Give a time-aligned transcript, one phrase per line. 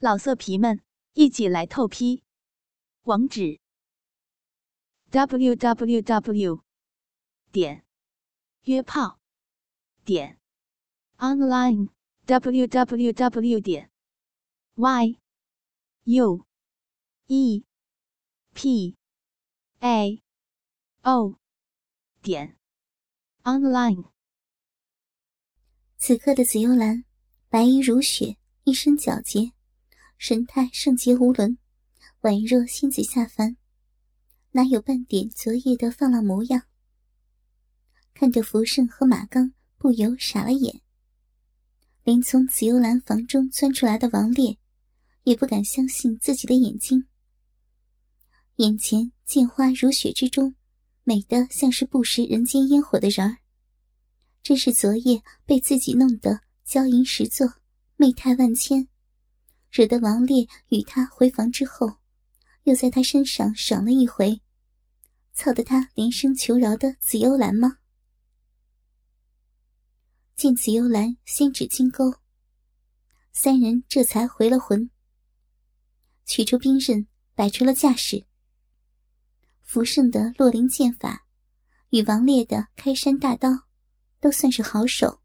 [0.00, 0.80] 老色皮们，
[1.14, 2.22] 一起来透批！
[3.02, 3.58] 网址
[5.10, 6.62] ：w w w
[7.50, 7.84] 点
[8.62, 9.18] 约炮
[10.04, 10.38] 点
[11.16, 11.88] online
[12.26, 13.90] w w w 点
[14.76, 15.18] y
[16.04, 16.46] u
[17.26, 17.64] e
[18.54, 18.96] p
[19.80, 20.22] a
[21.02, 21.40] o
[22.22, 22.56] 点
[23.42, 24.12] online。
[25.96, 27.04] 此刻的紫幽兰，
[27.48, 29.57] 白衣如雪，一身皎洁。
[30.20, 31.56] 神态圣洁无伦，
[32.22, 33.56] 宛若仙子下凡，
[34.50, 36.64] 哪有半点昨夜的放浪模样？
[38.14, 40.82] 看着福胜和马刚，不由傻了眼。
[42.02, 44.58] 连从紫幽兰房中钻出来的王烈，
[45.22, 47.06] 也不敢相信自己的眼睛。
[48.56, 50.56] 眼前见花如雪之中，
[51.04, 53.38] 美得像是不食人间烟火的人儿，
[54.42, 57.54] 真是昨夜被自己弄得娇吟十座，
[57.94, 58.88] 媚态万千。
[59.70, 61.98] 惹得王烈与他回房之后，
[62.64, 64.40] 又在他身上爽了一回，
[65.34, 67.78] 操得他连声求饶的紫幽兰吗？
[70.34, 72.14] 见紫幽兰先指金钩，
[73.32, 74.90] 三人这才回了魂，
[76.24, 78.24] 取出兵刃，摆出了架势。
[79.62, 81.26] 福胜的落灵剑法，
[81.90, 83.50] 与王烈的开山大刀，
[84.18, 85.20] 都算是好手。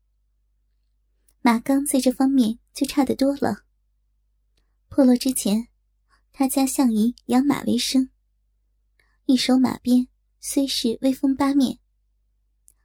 [1.41, 3.63] 马刚在这方面就差得多了。
[4.95, 5.69] 破落之前，
[6.31, 8.11] 他家向以养马为生。
[9.25, 10.07] 一手马鞭
[10.39, 11.79] 虽是威风八面，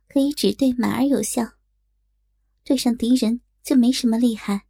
[0.09, 1.59] 可以只对马儿有效，
[2.65, 4.65] 对上敌人就没什么厉害。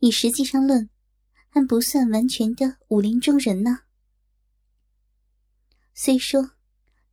[0.00, 0.90] 以实际上论，
[1.48, 3.82] 还不算完全的武林中人呢。
[5.94, 6.56] 虽说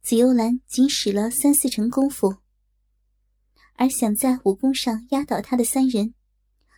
[0.02, 2.38] 紫幽兰仅使了三四成功夫，
[3.76, 6.16] 而想在武功上压倒他的三人，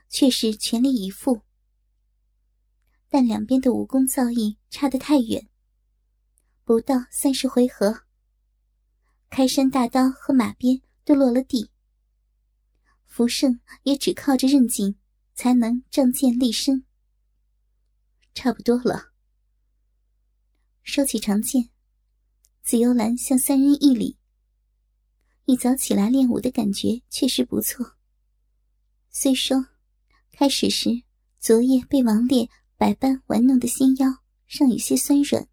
[0.10, 1.44] 却是全力以赴。
[3.10, 5.48] 但两边的武功造诣差得太远，
[6.66, 8.04] 不到三十回合，
[9.30, 11.72] 开山大刀和马鞭都落了地。
[13.06, 14.98] 福胜也只靠着韧劲，
[15.34, 16.86] 才能仗剑立身。
[18.34, 19.14] 差不多了，
[20.84, 21.70] 收起长剑，
[22.62, 24.18] 紫幽兰向三人一礼。
[25.46, 27.96] 一早起来练武的感觉确实不错。
[29.10, 29.66] 虽说
[30.34, 31.04] 开始时
[31.40, 32.50] 昨夜被王烈。
[32.78, 34.08] 百般玩弄的纤腰
[34.46, 35.48] 尚有些酸软，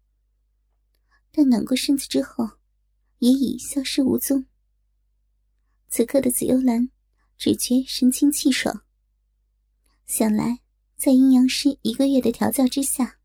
[1.31, 2.47] 但暖过身子之后，
[3.17, 4.45] 也已消失无踪。
[5.87, 6.91] 此刻的紫幽兰
[7.35, 8.85] 只觉神清气爽。
[10.05, 10.59] 想来，
[10.95, 13.17] 在阴阳师一个月的调教之下，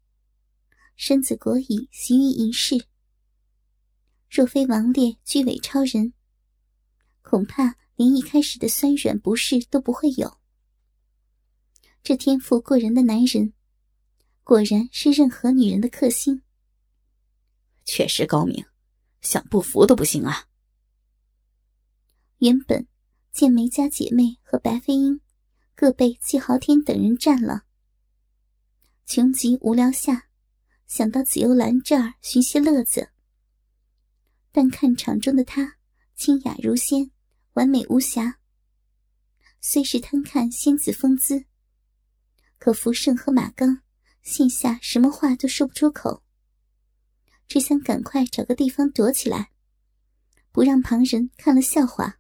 [0.97, 2.87] 身子果已习于淫世。
[4.31, 6.15] 若非王烈居尾超人，
[7.21, 10.39] 恐怕连一开始的酸软不适都不会有。
[12.03, 13.53] 这天赋过人的男人。
[14.51, 16.43] 果然是任何女人的克星，
[17.85, 18.67] 确实高明，
[19.21, 20.49] 想不服都不行啊！
[22.39, 22.89] 原本
[23.31, 25.21] 见梅家姐妹和白飞鹰
[25.77, 27.63] 各被季豪天等人占了，
[29.07, 30.27] 穷极无聊下，
[30.89, 33.11] 想到紫幽兰这儿寻些乐子。
[34.51, 35.77] 但看场中的她
[36.17, 37.13] 清雅如仙，
[37.53, 38.41] 完美无瑕，
[39.61, 41.45] 虽是贪看仙子风姿，
[42.59, 43.83] 可福盛和马刚。
[44.23, 46.23] 心下什么话都说不出口，
[47.49, 49.51] 只想赶快找个地方躲起来，
[50.53, 52.19] 不让旁人看了笑话。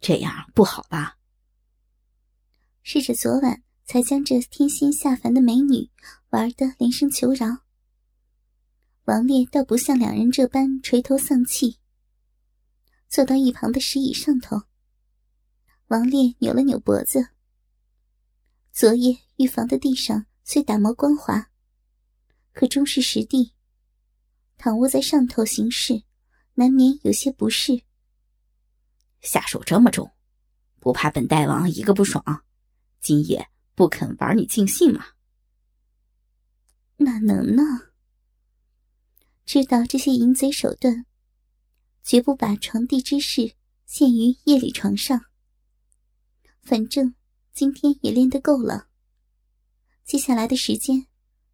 [0.00, 1.18] 这样不好吧？
[2.82, 5.90] 试着昨晚才将这天仙下凡的美女
[6.30, 7.58] 玩得连声求饶。
[9.04, 11.78] 王烈倒不像两人这般垂头丧气，
[13.08, 14.62] 坐到一旁的石椅上头。
[15.88, 17.28] 王烈扭了扭脖子。
[18.72, 21.50] 昨夜预防的地上虽打磨光滑，
[22.52, 23.52] 可终是实地。
[24.56, 26.04] 躺卧在上头行事，
[26.54, 27.82] 难免有些不适。
[29.20, 30.12] 下手这么重，
[30.80, 32.44] 不怕本大王一个不爽，
[32.98, 35.04] 今夜不肯玩你尽兴吗？
[36.96, 37.92] 哪能呢？
[39.44, 41.04] 知道这些淫贼手段，
[42.02, 43.54] 绝不把床地之事
[43.84, 45.26] 限于夜里床上。
[46.62, 47.14] 反正。
[47.54, 48.88] 今天也练得够了，
[50.04, 51.06] 接下来的时间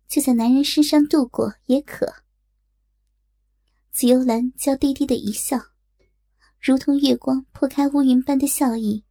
[0.06, 2.22] 就在男人身上度过也可。
[3.90, 5.58] 紫幽兰娇滴滴的一笑，
[6.60, 9.04] 如同月光破开乌云般的笑意，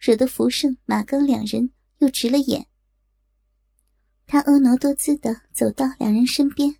[0.00, 2.66] 惹得福胜、马刚两人又直了眼。
[4.26, 6.76] 他婀娜多姿的走到两人身边，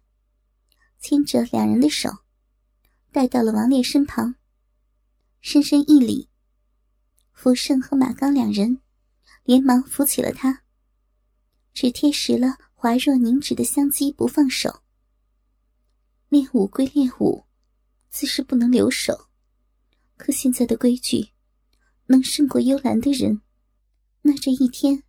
[0.98, 2.10] 牵着两人的手，
[3.12, 4.34] 带到了王烈身旁，
[5.40, 6.28] 深深一礼。
[7.32, 8.80] 福胜和马刚两人。
[9.46, 10.64] 连忙扶起了他，
[11.72, 14.82] 只贴实了滑若凝脂的香肌不放手。
[16.28, 17.44] 练武归练武，
[18.10, 19.28] 自是不能留手，
[20.16, 21.28] 可现在的规矩，
[22.06, 23.40] 能胜过幽兰的人，
[24.22, 25.04] 那这一天，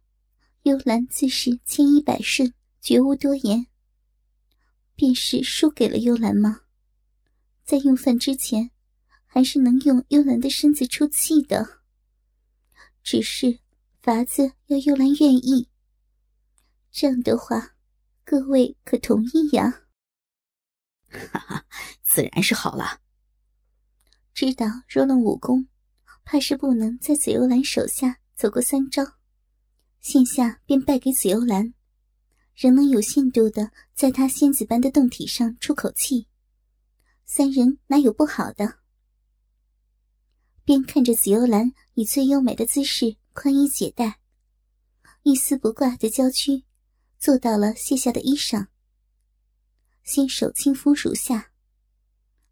[0.61, 3.65] 幽兰自是千依百顺，绝无多言。
[4.95, 6.61] 便是输给了幽兰吗？
[7.63, 8.69] 在用饭之前，
[9.25, 11.81] 还是能用幽兰的身子出气的。
[13.03, 13.59] 只是
[14.07, 15.67] 法子要幽兰愿意。
[16.91, 17.75] 这样的话，
[18.23, 19.83] 各位可同意呀？
[21.09, 21.65] 哈哈，
[22.03, 23.01] 自然是好了。
[24.33, 25.67] 知道若论武功，
[26.23, 29.03] 怕是不能在紫幽兰手下走过三招，
[29.99, 31.73] 现下便败给紫幽兰。
[32.55, 36.29] 仍能有限度的在他仙子般的胴体上出口气，
[37.25, 38.79] 三人哪有不好的？
[40.63, 44.19] 便看着紫幽兰以最优美的姿势宽衣解带，
[45.21, 46.63] 一丝不挂的娇躯，
[47.19, 48.65] 坐到了卸下的衣裳，
[50.03, 51.51] 先手轻抚乳下，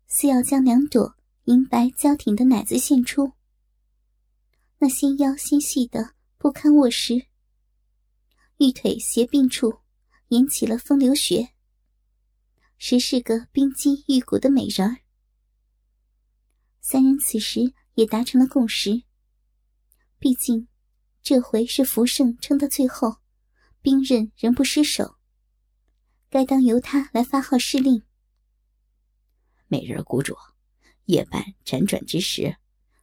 [0.06, 1.16] 似要将两朵
[1.46, 3.34] 银白娇挺的奶子现出，
[4.78, 7.26] 那纤腰纤细的不堪握实，
[8.58, 9.80] 玉腿斜并处。
[10.30, 11.54] 引起了风流穴，
[12.80, 14.98] 实是个冰肌玉骨的美人儿。
[16.82, 19.04] 三人此时也达成了共识。
[20.18, 20.68] 毕竟，
[21.26, 23.18] 这回是福胜撑到最后，
[23.82, 25.18] 兵刃仍不失手，
[26.30, 28.04] 该当由他来发号施令。
[29.68, 30.38] 美人谷主，
[31.06, 32.58] 夜半辗转之时，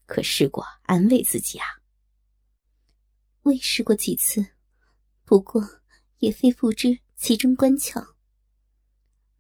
[0.07, 1.67] 可试过安慰自己啊？
[3.43, 4.55] 未试过几次，
[5.25, 5.61] 不过
[6.19, 7.01] 也非不知。
[7.17, 8.15] 其中关窍，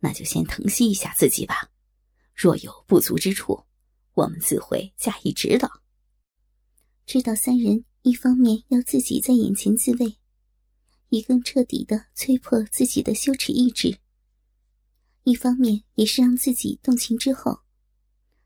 [0.00, 1.70] 那就先疼惜一下自己吧。
[2.34, 3.64] 若有不足之处，
[4.14, 5.70] 我们自会加以指导。
[7.06, 10.16] 知道三人一方面要自己在眼前自慰，
[11.08, 13.98] 以更彻底的摧破自己的羞耻意志；
[15.24, 17.60] 一方面也是让自己动情之后，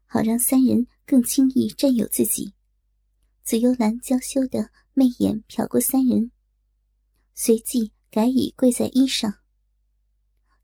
[0.06, 2.54] 好让三人更轻易占有自己。
[3.42, 6.30] 紫幽兰娇羞的媚眼瞟过三人，
[7.34, 7.92] 随即。
[8.08, 9.40] 改以跪在衣上，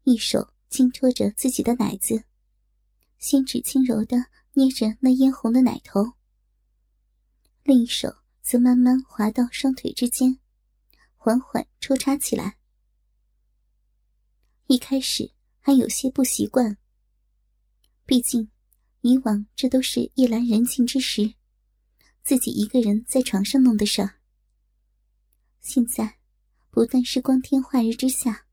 [0.04, 2.24] 一手轻托着自己的奶子，
[3.18, 4.16] 先指轻柔的
[4.54, 6.12] 捏着那嫣红的奶头，
[7.62, 10.38] 另一手则慢慢滑到双腿之间，
[11.16, 12.58] 缓缓抽插起来。
[14.66, 16.76] 一开始还有些不习惯，
[18.04, 18.50] 毕竟
[19.00, 21.34] 以往这都是夜阑人静之时，
[22.22, 24.08] 自己一个人在床上弄的事。
[25.60, 26.18] 现在。
[26.74, 28.46] 不但是光天化日之下，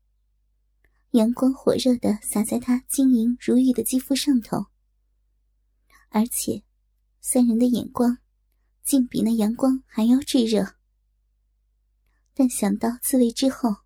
[1.12, 4.66] 阳光火热的洒在她晶莹如玉的肌肤上头，
[6.10, 6.62] 而且
[7.22, 8.18] 三人的眼光
[8.90, 10.74] 竟比那阳光还要炙热。
[12.34, 13.76] 但想到自卫之后，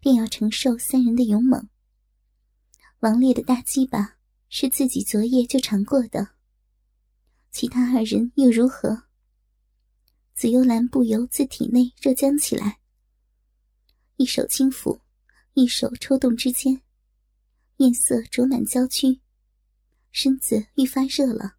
[0.00, 1.66] 便要承受三人的勇猛。
[2.98, 4.18] 王烈的大鸡巴
[4.50, 6.28] 是自己昨夜就尝过的，
[7.50, 9.04] 其他二人又如何？
[10.34, 12.80] 紫幽兰不由自体内热僵起来。
[14.16, 15.00] 一手轻抚，
[15.54, 16.82] 一手抽动之间，
[17.76, 19.22] 面色灼满娇躯，
[20.12, 21.54] 身子愈发热了。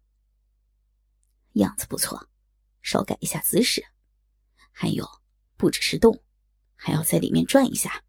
[1.54, 2.29] 样子不错，
[2.82, 3.84] 稍改一下姿势。
[4.70, 5.06] 还有，
[5.56, 6.22] 不只是动，
[6.74, 8.04] 还要在里面转一下。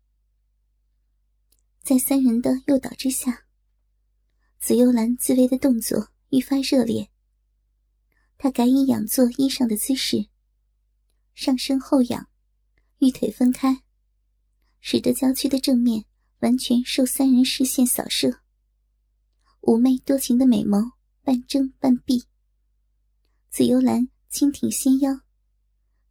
[1.81, 3.46] 在三人的诱导之下，
[4.60, 7.10] 紫幽兰自慰的动作愈发热烈。
[8.38, 10.29] 她改以仰坐衣上的姿势，
[11.34, 12.29] 上身后仰，
[13.00, 13.84] 玉腿分开。
[14.79, 16.05] 使得娇躯的正面
[16.39, 18.41] 完全受三人视线扫射，
[19.62, 20.93] 妩媚多情的美眸
[21.24, 22.24] 半睁半闭。
[23.50, 25.19] 紫幽兰轻挺纤腰，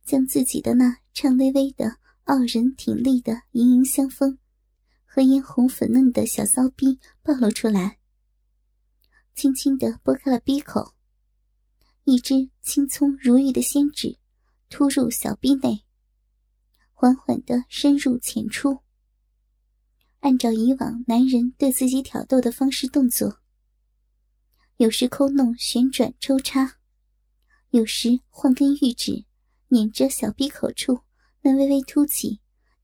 [0.05, 4.39] 将自己的那颤巍巍的傲人挺立的盈盈香风
[5.07, 7.99] 和嫣红粉嫩的小骚逼暴露出来，
[9.35, 10.95] 轻轻地拨开了逼口，
[12.05, 14.19] 一只青葱如玉的仙指
[14.69, 15.83] 突入小逼内。
[16.93, 18.81] 缓缓的深入浅出，
[20.19, 23.41] 按照以往男人对自己挑逗的方式动作，
[24.77, 26.80] 有时抠弄旋转抽插，
[27.71, 29.25] 有时换根玉指
[29.69, 31.01] 捻着小鼻口处
[31.43, 32.41] 那微微凸起、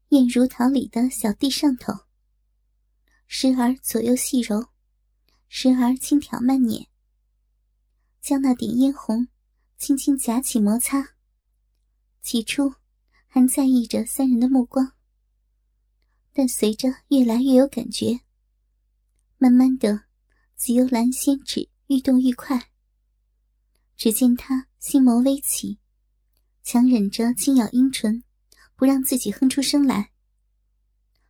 [0.09, 1.93] 艳如桃李的小地上头，
[3.27, 4.69] 时而左右细揉，
[5.49, 6.87] 时而轻挑慢捻，
[8.21, 9.29] 将那点嫣红
[9.77, 11.17] 轻轻夹起摩擦。
[12.23, 12.75] 起初。
[13.29, 14.93] 还在意着三人的目光，
[16.33, 18.21] 但随着越来越有感觉，
[19.37, 20.05] 慢慢的，
[20.55, 22.71] 紫幽兰仙指愈动愈快。
[23.97, 25.79] 只见他心眸微起，
[26.63, 28.23] 强忍着轻咬阴唇，
[28.75, 30.13] 不让自己哼出声来。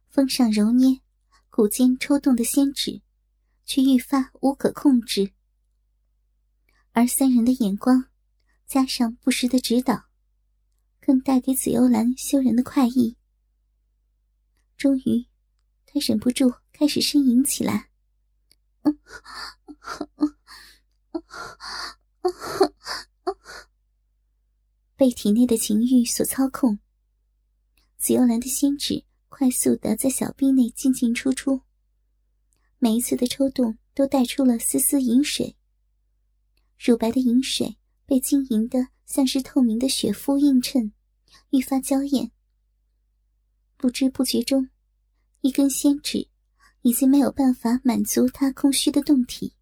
[0.08, 1.00] 风上揉捏，
[1.48, 3.02] 骨间抽动的仙指，
[3.64, 5.32] 却愈发无可控制。
[6.92, 8.06] 而三人的眼光，
[8.66, 10.06] 加上不时的指导，
[11.00, 13.16] 更带给紫幽兰羞人的快意。
[14.76, 15.26] 终于，
[15.86, 17.90] 他忍不住开始呻吟起来。
[24.96, 26.78] 被体内的情欲所操控，
[27.98, 31.60] 紫幽兰的仙指快速的在小臂内进进出出，
[32.78, 35.56] 每一次的抽动都带出了丝丝银水。
[36.78, 40.92] 乳白的银水被晶莹的像是透明的血肤映衬，
[41.50, 42.30] 愈发娇艳。
[43.76, 44.70] 不知不觉中，
[45.42, 46.28] 一根仙指
[46.82, 49.52] 已经没有办法满足他空虚的胴体。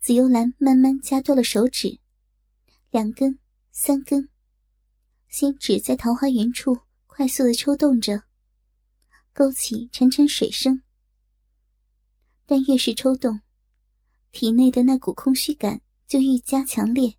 [0.00, 2.00] 紫幽兰慢慢加多了手指，
[2.90, 3.38] 两根、
[3.70, 4.30] 三根，
[5.28, 8.22] 仙指在桃花源处快速的抽动着，
[9.34, 10.82] 勾起潺潺水声。
[12.46, 13.42] 但越是抽动，
[14.32, 17.16] 体内的那股空虚感就愈加强烈，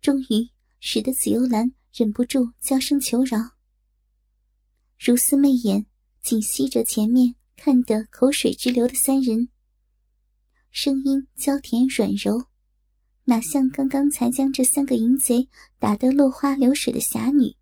[0.00, 3.38] 终于使得紫幽兰忍不住娇声求饶，
[4.96, 5.86] 如丝媚眼
[6.22, 9.48] 紧吸着前面看得口水直流的三人。
[10.78, 12.48] 声音娇甜软柔，
[13.24, 17.56] 哪像刚刚才将这三个淫贼打得落花流水的侠女？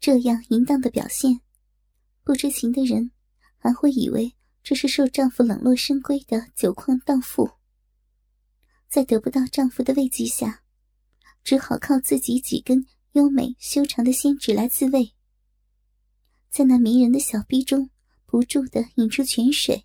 [0.00, 1.42] 这样淫荡的表现，
[2.22, 3.10] 不知情的人
[3.58, 7.50] 还会以为这是受丈夫冷落深闺的酒矿荡妇，
[8.88, 10.62] 在得不到丈夫的慰藉下，
[11.42, 15.12] 只好靠自己几根优美修长的仙指来自慰，
[16.48, 17.90] 在那迷人的小臂中
[18.24, 19.84] 不住的引出泉水。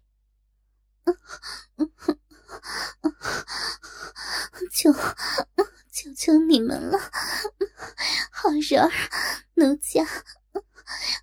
[4.72, 4.94] 求
[5.92, 6.98] 求求你们了，
[8.32, 8.90] 好人儿，
[9.56, 10.06] 奴家，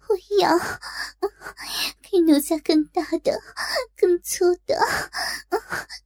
[0.09, 0.59] 我要
[2.03, 3.41] 给奴家更大的、
[3.97, 4.79] 更粗的，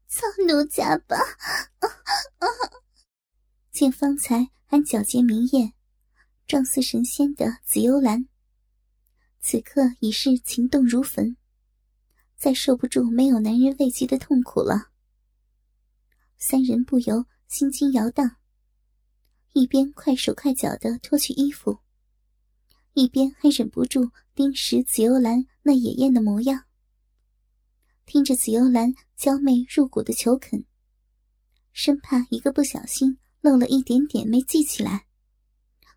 [0.09, 1.17] 操奴家吧！
[3.73, 5.73] 见方才还皎洁明艳、
[6.47, 8.29] 状似神仙的紫幽兰，
[9.41, 11.37] 此刻已是情动如焚。
[12.41, 14.93] 再受不住没有男人慰藉的痛苦了，
[16.39, 18.37] 三人不由心惊摇荡，
[19.53, 21.81] 一边快手快脚的脱去衣服，
[22.95, 26.65] 一边还忍不住盯实紫幽兰那野艳的模样。
[28.07, 30.65] 听着紫幽兰娇媚入骨的求肯，
[31.75, 35.05] 生怕一个不小心漏了一点点没记起来，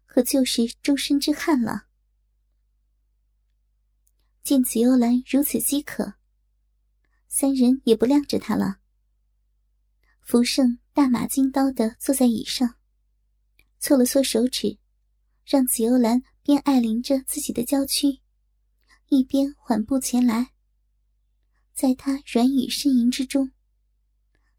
[0.06, 1.86] 可就是终身之憾了。
[4.44, 6.16] 见紫幽兰如此饥渴。
[7.36, 8.78] 三人也不晾着他了。
[10.22, 12.76] 福盛大马金刀的坐在椅上，
[13.80, 14.78] 搓了搓手指，
[15.44, 18.20] 让紫幽兰边爱临着自己的娇躯，
[19.08, 20.52] 一边缓步前来。
[21.74, 23.52] 在他软语呻吟之中，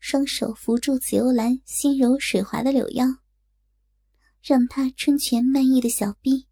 [0.01, 3.07] 双手扶住紫幽兰纤柔水滑的柳腰，
[4.43, 6.49] 让她春泉漫溢的小臂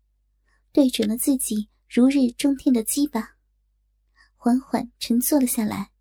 [0.71, 3.37] 对准了自己如日中天的鸡巴，
[4.37, 5.92] 缓缓沉坐了下来。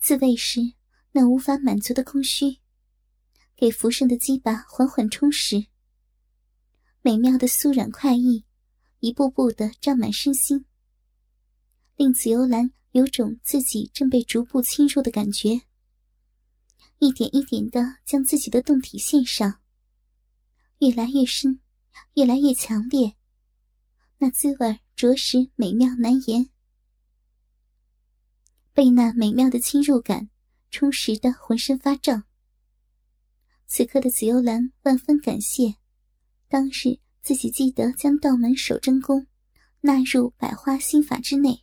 [0.00, 0.60] 自慰时，
[1.12, 2.58] 那无法满足的空虚，
[3.54, 5.66] 给浮生的鸡巴缓缓充实。
[7.02, 8.46] 美妙的酥软快意，
[9.00, 10.64] 一步步的胀满身心，
[11.96, 15.60] 令紫幽兰有种自己正被逐步侵入的感觉。
[16.98, 19.60] 一点一点的将自己的胴体献上，
[20.78, 21.60] 越来越深，
[22.14, 23.16] 越来越强烈，
[24.16, 26.48] 那滋味着实美妙难言。
[28.80, 30.30] 被那美妙的侵入感
[30.70, 32.24] 充实的浑身发胀。
[33.66, 35.74] 此刻的紫幽兰万分感谢，
[36.48, 39.26] 当日自己记得将道门守真功
[39.82, 41.62] 纳入百花心法之内。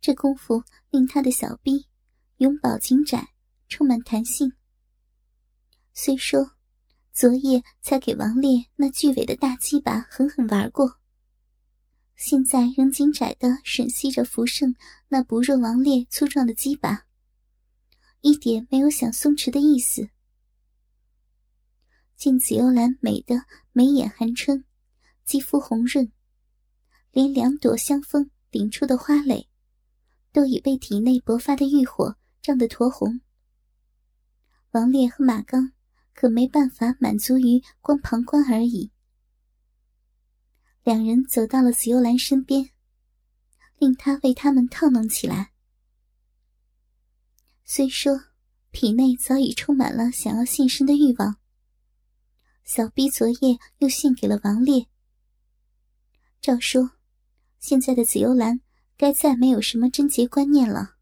[0.00, 1.86] 这功夫令她的小臂
[2.38, 3.34] 永葆紧窄，
[3.68, 4.50] 充满弹性。
[5.92, 6.52] 虽说
[7.12, 11.01] 昨夜才给王烈那巨尾的大鸡巴狠狠玩过。
[12.24, 14.76] 现在仍紧窄的吮吸着福盛
[15.08, 17.04] 那不若王烈粗壮的鸡巴，
[18.20, 20.08] 一点没有想松弛的意思。
[22.16, 24.64] 见紫幽兰美的眉眼含春，
[25.24, 26.12] 肌肤红润，
[27.10, 29.48] 连两朵香风顶出的花蕾，
[30.30, 33.20] 都已被体内勃发的欲火胀得酡红。
[34.70, 35.72] 王烈和马刚
[36.14, 38.91] 可没办法满足于光旁观而已。
[40.84, 42.70] 两人走到了紫幽兰身边，
[43.78, 45.52] 令她为他们套弄起来。
[47.64, 48.20] 虽说
[48.72, 51.36] 体内早已充满了想要献身的欲望，
[52.64, 54.86] 小逼昨夜又献给了王烈。
[56.40, 56.90] 照说，
[57.60, 58.60] 现在的紫幽兰
[58.96, 60.96] 该再没有什么贞洁观念了。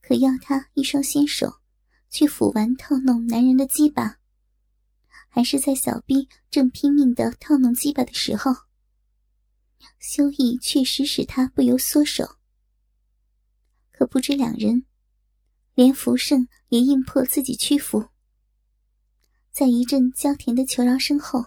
[0.00, 1.60] 可要她一双纤手
[2.08, 4.18] 去抚玩套弄男人的鸡巴，
[5.34, 8.54] 还是在小逼正拼命的套弄鸡巴的时候，
[9.98, 12.36] 修意确实使他不由缩手。
[13.90, 14.86] 可不知两人，
[15.74, 18.10] 连福胜也硬迫自己屈服。
[19.50, 21.46] 在一阵娇甜的求饶声后，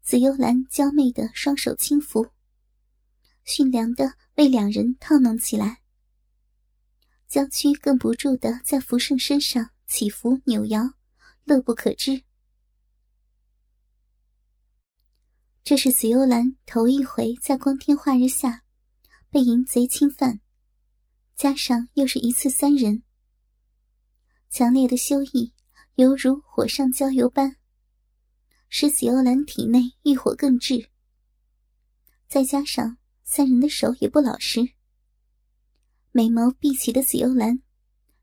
[0.00, 2.30] 紫幽兰娇媚的双手轻抚，
[3.44, 5.82] 驯良的为两人套弄起来。
[7.28, 10.94] 娇躯更不住的在福胜身上起伏扭摇，
[11.44, 12.22] 乐不可支。
[15.64, 18.64] 这是紫幽兰头一回在光天化日下
[19.30, 20.40] 被淫贼侵犯，
[21.36, 23.04] 加上又是一次三人，
[24.50, 25.52] 强烈的羞意。
[25.96, 27.56] 犹如火上浇油般，
[28.70, 30.88] 使紫幽兰体内欲火更炽。
[32.26, 34.72] 再加上三人的手也不老实，
[36.10, 37.62] 美眸闭起的紫幽兰，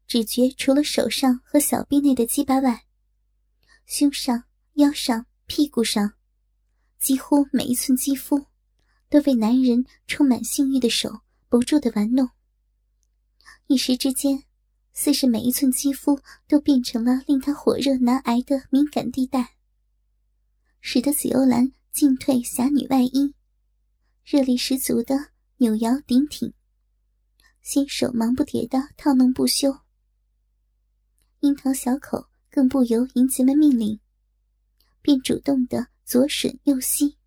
[0.07, 2.85] 只觉除了手上和小臂内的鸡巴外，
[3.85, 6.15] 胸上、腰上、屁股上，
[6.99, 8.45] 几乎每一寸肌肤，
[9.09, 12.29] 都被男人充满性欲的手不住的玩弄。
[13.67, 14.43] 一时之间。
[14.91, 19.55] 似是每一寸肌肤都变成了令他火热难挨的敏感地带，
[20.81, 23.33] 使得紫幽兰进退侠女外衣，
[24.25, 25.15] 热力十足的
[25.57, 26.51] 扭摇顶挺，
[27.61, 29.73] 新手忙不迭的套弄不休。
[31.39, 34.01] 樱桃小口更不由淫贼们命令，
[35.01, 37.19] 便主动的左吮右吸。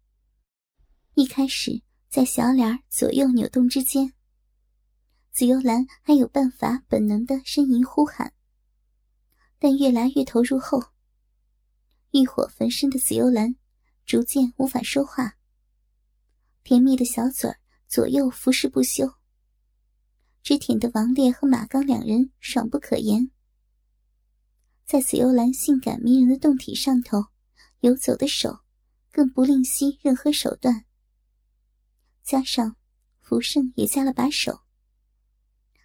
[1.15, 4.13] 一开始在小脸左右扭动之间。
[5.31, 8.35] 紫幽兰还有办法本能的呻吟呼喊，
[9.61, 10.83] 但越来越投入后，
[12.11, 13.55] 欲火焚身的紫幽兰
[14.05, 15.37] 逐渐无法说话。
[16.65, 17.55] 甜蜜的小嘴
[17.87, 19.09] 左右服侍不休，
[20.43, 23.31] 只舔得王烈和马刚两人爽不可言。
[24.85, 27.27] 在紫幽兰性感迷人的胴体上头
[27.79, 28.59] 游走的手，
[29.13, 30.87] 更不吝惜任何手段。
[32.25, 32.77] 加上
[33.21, 34.63] 福胜也加了把手。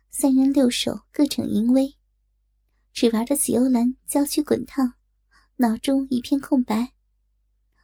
[0.10, 1.96] 三人六手各逞淫威，
[2.94, 4.94] 只玩的紫幽兰娇躯滚烫，
[5.58, 6.94] 脑中一片空白，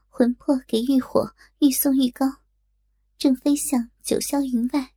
[0.08, 2.26] 魂魄给欲火愈送愈高，
[3.18, 4.94] 正飞向九霄云外。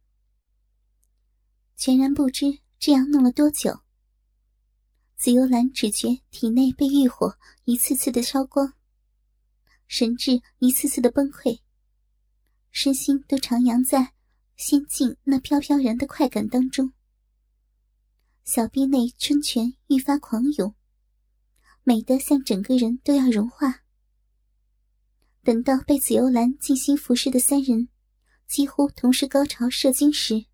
[1.75, 3.81] 全然不知这样弄了多久。
[5.17, 8.73] 紫幽兰只觉体内被欲火一次次的烧光，
[9.87, 11.61] 神智一次次的崩溃，
[12.71, 14.13] 身心都徜徉在
[14.57, 16.93] 仙境那飘飘然的快感当中。
[18.45, 20.75] 小臂内春泉愈发狂涌，
[21.83, 23.83] 美得像整个人都要融化。
[25.43, 27.89] 等到被紫幽兰精心服侍的三人
[28.49, 30.47] 几乎同时高潮射精时，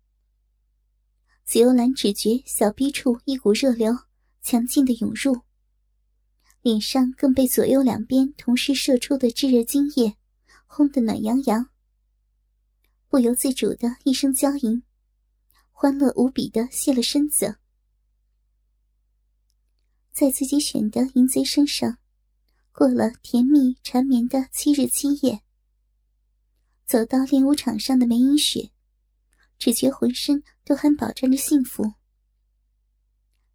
[1.43, 3.91] 紫幽兰只觉小臂处一股热流
[4.41, 5.41] 强劲的涌入，
[6.63, 10.15] 脸上更被左右两边同时射出的炙热精液
[10.65, 11.69] 烘得暖洋洋，
[13.09, 14.81] 不由自主的一声娇吟，
[15.71, 17.57] 欢乐无比的卸了身子。
[20.13, 21.97] 在自己选的淫贼身上，
[22.71, 25.41] 过了甜蜜缠绵的七日七夜。
[26.85, 28.71] 走到练武场上的梅影雪，
[29.59, 31.95] 只觉浑身都还饱沾着幸福。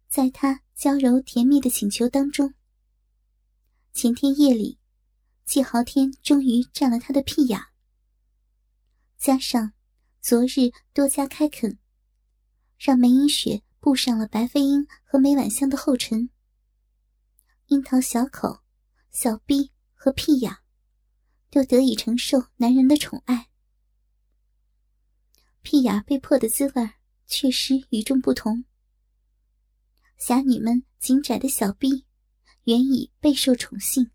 [0.07, 2.53] 在他娇柔甜蜜的请求当中，
[3.91, 4.79] 前天夜里，
[5.45, 7.59] 季豪天终于占了他的屁眼，
[9.17, 9.73] 加上
[10.21, 11.77] 昨日多加开垦，
[12.77, 16.29] 让梅英雪步上了白飞鹰和梅婉香的后尘。
[17.67, 18.61] 樱桃小口、
[19.11, 20.55] 小臂和屁眼，
[21.49, 23.49] 都得以承受男人的宠爱。
[25.61, 26.89] 屁眼被迫的滋味
[27.27, 28.63] 确实与众不同。
[30.17, 32.05] 侠女们紧窄的小臂，
[32.69, 34.11] 原已备受宠幸。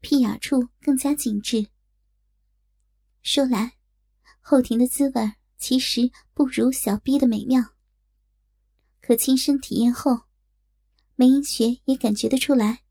[0.00, 1.68] 屁眼处更加紧致。
[3.22, 3.78] 说来，
[4.40, 7.74] 后庭的滋味其实不如小逼的美妙。
[9.00, 10.28] 可亲身体验后。
[11.16, 12.84] 梅英雪也感觉得出来。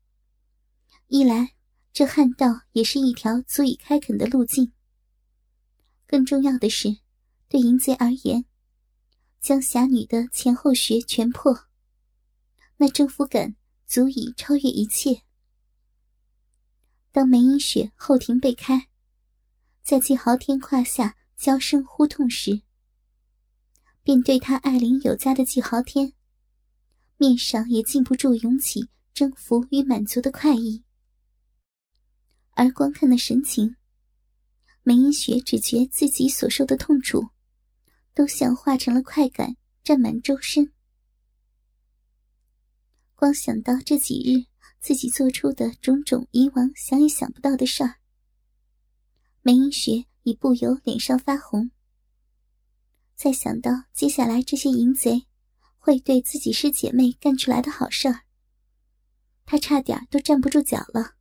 [1.06, 1.54] 一来，
[1.94, 4.72] 这旱道也是一条足以开垦的路径；
[6.06, 6.98] 更重要的是，
[7.48, 8.44] 对淫贼而言，
[9.40, 11.68] 将侠女的前后穴全破，
[12.76, 13.56] 那征服感
[13.88, 15.22] 足以超越一切。
[17.10, 18.88] 当梅英雪后庭被开，
[19.82, 22.60] 在季豪天胯下娇声呼痛时，
[24.02, 26.12] 便对他爱怜有加的季豪天。
[27.16, 30.84] 面上也禁不住涌起征服与满足的快意。
[32.50, 33.74] 而观看的神情，
[34.82, 37.26] 梅英雪只觉自己所受的痛楚，
[38.14, 40.72] 都像化成了快感，占满周身。
[43.18, 44.46] 光想到这几日
[44.78, 47.96] 自己做出的种种以往想也想不到的事儿，
[49.42, 51.72] 梅英雪已不由脸上发红。
[53.16, 55.26] 再想到接下来这些淫贼
[55.78, 58.20] 会对自己师姐妹干出来的好事儿，
[59.44, 61.16] 她差点都站不住脚了。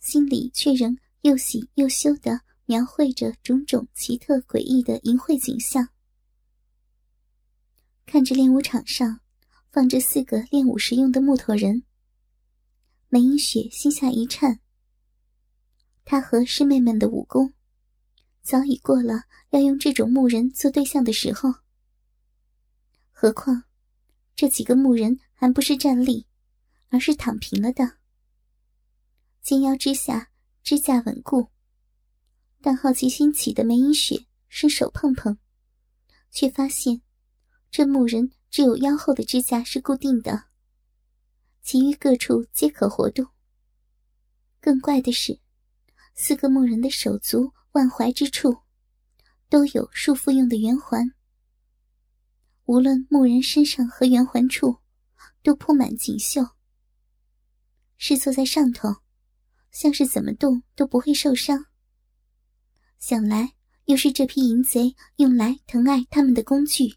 [0.00, 5.88] 心里却仍又喜又羞的描绘着种种奇特诡异的淫秽景象。
[8.04, 9.20] 看着练武场上
[9.78, 11.84] 放着四个练武时用的木头人，
[13.10, 14.58] 梅英雪心下一颤。
[16.04, 17.54] 她和师妹们的武功
[18.42, 21.54] 早已过了要用这种木人做对象的时候，
[23.12, 23.62] 何况
[24.34, 26.26] 这几个木人还不是站立，
[26.88, 27.98] 而是躺平了的。
[29.42, 30.32] 肩腰之下，
[30.64, 31.50] 支架稳固。
[32.60, 35.38] 但好奇心起的梅英雪伸手碰碰，
[36.32, 37.00] 却发现
[37.70, 40.44] 这木人只有腰后的支架是固定的，
[41.62, 43.26] 其余各处皆可活动。
[44.60, 45.40] 更怪的是，
[46.14, 48.56] 四个木人的手足腕踝之处
[49.48, 51.12] 都有束缚用的圆环。
[52.64, 54.78] 无论木人身上和圆环处，
[55.42, 56.46] 都铺满锦绣。
[57.96, 58.96] 是坐在上头。
[59.70, 61.66] 像是怎么动都不会受伤。
[62.98, 63.52] 想来
[63.84, 66.96] 又是这批淫贼用来疼爱他们的工具。